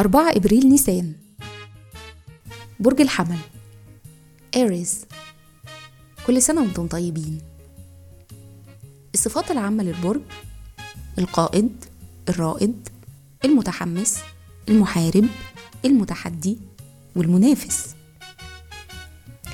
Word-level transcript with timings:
4 0.00 0.36
إبريل 0.36 0.68
نيسان. 0.68 1.12
برج 2.80 3.00
الحمل. 3.00 3.38
إيريز 4.56 5.04
كل 6.26 6.42
سنة 6.42 6.60
وأنتم 6.62 6.86
طيبين. 6.86 7.40
الصفات 9.14 9.50
العامة 9.50 9.84
للبرج 9.84 10.20
القائد 11.18 11.84
الرائد 12.28 12.88
المتحمس 13.44 14.18
المحارب 14.68 15.28
المتحدي 15.84 16.58
والمنافس. 17.16 17.94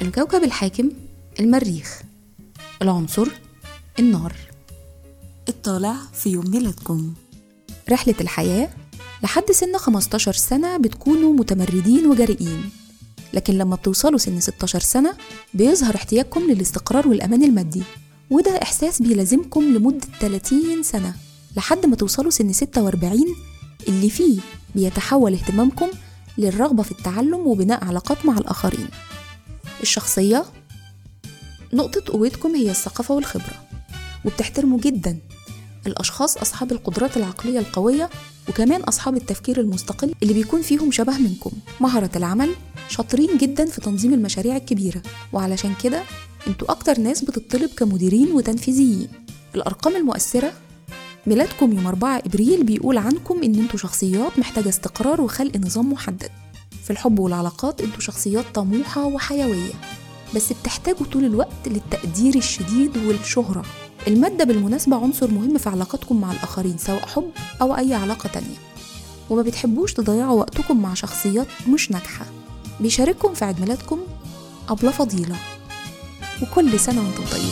الكوكب 0.02 0.44
الحاكم 0.44 0.90
المريخ. 1.40 2.02
العنصر 2.82 3.28
النار. 3.98 4.36
الطالع 5.48 5.96
في 6.12 6.30
يوم 6.30 6.50
ميلادكم. 6.50 7.14
رحلة 7.90 8.14
الحياة 8.20 8.70
لحد 9.22 9.50
سن 9.50 9.76
15 9.76 10.32
سنة 10.32 10.76
بتكونوا 10.76 11.32
متمردين 11.34 12.06
وجريئين. 12.06 12.70
لكن 13.34 13.54
لما 13.58 13.76
بتوصلوا 13.76 14.18
سن 14.18 14.40
16 14.40 14.80
سنة 14.80 15.14
بيظهر 15.54 15.94
احتياجكم 15.94 16.40
للاستقرار 16.40 17.08
والأمان 17.08 17.42
المادي. 17.44 17.82
وده 18.30 18.62
إحساس 18.62 19.02
بيلازمكم 19.02 19.62
لمدة 19.62 20.06
30 20.20 20.82
سنة. 20.82 21.14
لحد 21.56 21.86
ما 21.86 21.96
توصلوا 21.96 22.30
سن 22.30 22.52
46 22.52 23.24
اللي 23.88 24.10
فيه 24.10 24.40
بيتحول 24.74 25.32
اهتمامكم 25.32 25.86
للرغبة 26.38 26.82
في 26.82 26.90
التعلم 26.92 27.46
وبناء 27.46 27.84
علاقات 27.84 28.26
مع 28.26 28.38
الآخرين. 28.38 28.88
الشخصية 29.82 30.44
نقطة 31.72 32.12
قوتكم 32.12 32.54
هي 32.54 32.70
الثقافة 32.70 33.14
والخبرة. 33.14 33.62
وبتحترموا 34.24 34.78
جدا 34.78 35.18
الأشخاص 35.86 36.36
أصحاب 36.36 36.72
القدرات 36.72 37.16
العقلية 37.16 37.58
القوية 37.58 38.10
وكمان 38.48 38.80
أصحاب 38.80 39.16
التفكير 39.16 39.60
المستقل 39.60 40.14
اللي 40.22 40.34
بيكون 40.34 40.62
فيهم 40.62 40.90
شبه 40.90 41.18
منكم. 41.18 41.50
مهارة 41.80 42.10
العمل 42.16 42.50
شاطرين 42.88 43.38
جدا 43.38 43.66
في 43.66 43.80
تنظيم 43.80 44.14
المشاريع 44.14 44.56
الكبيرة 44.56 45.02
وعلشان 45.32 45.74
كده 45.82 46.02
أنتوا 46.46 46.70
أكتر 46.70 47.00
ناس 47.00 47.24
بتطلب 47.24 47.70
كمديرين 47.76 48.32
وتنفيذيين. 48.32 49.08
الأرقام 49.54 49.96
المؤثرة 49.96 50.52
ميلادكم 51.26 51.72
يوم 51.72 51.86
4 51.86 52.18
إبريل 52.26 52.64
بيقول 52.64 52.98
عنكم 52.98 53.42
إن 53.42 53.54
أنتوا 53.54 53.78
شخصيات 53.78 54.38
محتاجة 54.38 54.68
استقرار 54.68 55.20
وخلق 55.20 55.56
نظام 55.56 55.92
محدد. 55.92 56.30
في 56.84 56.90
الحب 56.90 57.18
والعلاقات 57.18 57.80
أنتوا 57.80 58.00
شخصيات 58.00 58.44
طموحة 58.54 59.04
وحيوية 59.04 59.72
بس 60.34 60.52
بتحتاجوا 60.52 61.06
طول 61.06 61.24
الوقت 61.24 61.68
للتقدير 61.68 62.34
الشديد 62.34 62.96
والشهرة. 62.96 63.64
المادة 64.06 64.44
بالمناسبة 64.44 64.96
عنصر 64.96 65.30
مهم 65.30 65.58
في 65.58 65.68
علاقاتكم 65.68 66.20
مع 66.20 66.32
الآخرين 66.32 66.78
سواء 66.78 67.06
حب 67.06 67.30
أو 67.62 67.76
أي 67.76 67.94
علاقة 67.94 68.28
تانية. 68.28 68.56
وما 69.30 69.42
بتحبوش 69.42 69.92
تضيعوا 69.92 70.40
وقتكم 70.40 70.82
مع 70.82 70.94
شخصيات 70.94 71.46
مش 71.68 71.90
ناجحة. 71.90 72.26
بيشارككم 72.80 73.34
في 73.34 73.44
عيد 73.44 73.60
ميلادكم 73.60 73.98
أبلة 74.68 74.90
فضيلة. 74.90 75.36
وكل 76.42 76.80
سنة 76.80 77.00
وأنتم 77.00 77.24
طيبين. 77.32 77.50